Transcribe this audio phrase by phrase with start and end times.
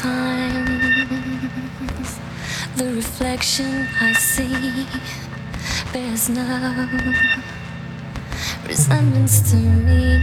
[0.00, 0.60] Sometimes
[2.76, 4.86] the reflection I see
[5.92, 6.44] bears no
[8.64, 10.22] resemblance to me.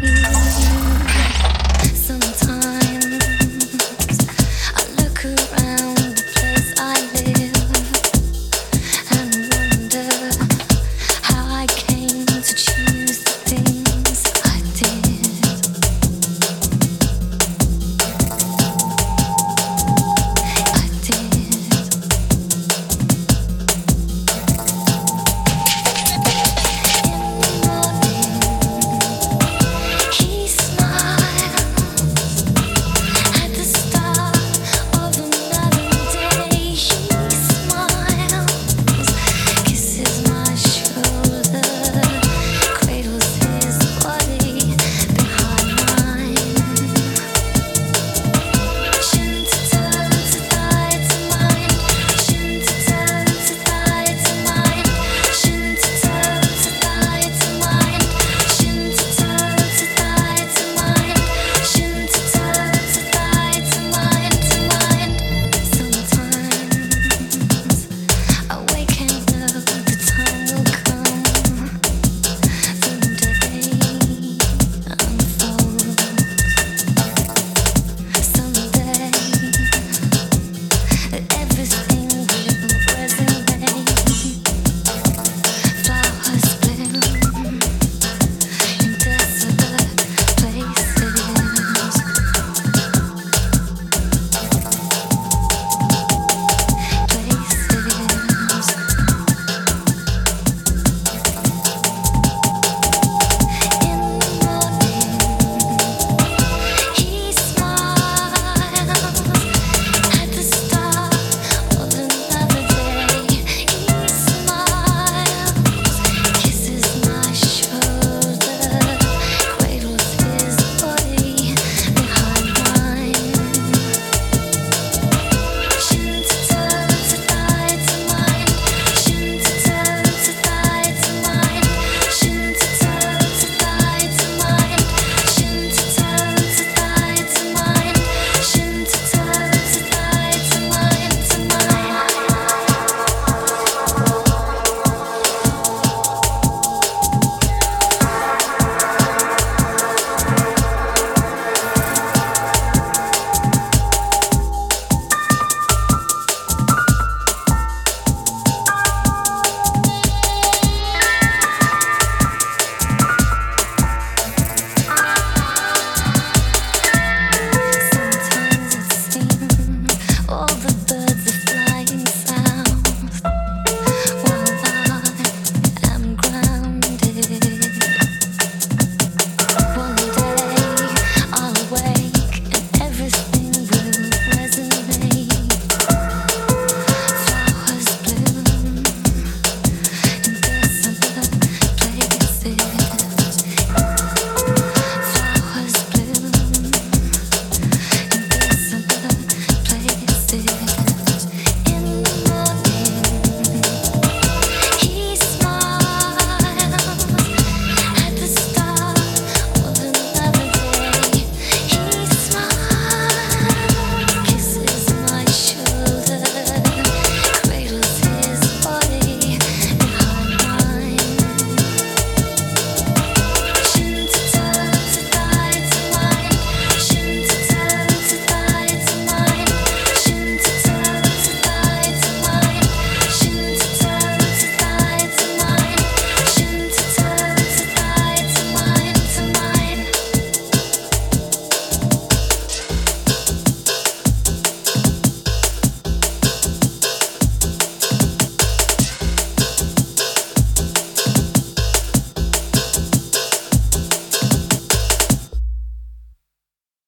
[1.94, 2.55] Sometimes.